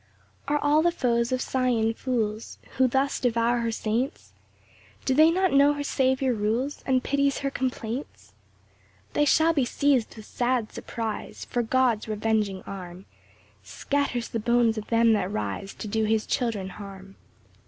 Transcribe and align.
1 0.47 0.57
Are 0.57 0.63
all 0.63 0.81
the 0.81 0.91
foes 0.91 1.31
of 1.31 1.43
Sion 1.43 1.93
fools, 1.93 2.57
Who 2.77 2.87
thus 2.87 3.19
devour 3.19 3.59
her 3.59 3.71
saints? 3.71 4.31
Do 5.05 5.13
they 5.13 5.29
not 5.29 5.53
know 5.53 5.73
her 5.73 5.83
Saviour 5.83 6.33
rules, 6.33 6.81
And 6.87 7.03
pities 7.03 7.41
her 7.45 7.51
complaints? 7.51 8.33
2 9.13 9.13
They 9.13 9.25
shall 9.25 9.53
be 9.53 9.63
seiz'd 9.63 10.15
with 10.15 10.25
sad 10.25 10.71
surprise; 10.71 11.45
For 11.45 11.61
God's 11.61 12.07
revenging 12.07 12.63
arm 12.63 13.05
Scatters 13.61 14.29
the 14.29 14.39
bones 14.39 14.75
of 14.75 14.87
them 14.87 15.13
that 15.13 15.31
rise 15.31 15.71
To 15.75 15.87
do 15.87 16.05
his 16.05 16.25
children 16.25 16.69
harm. 16.69 17.15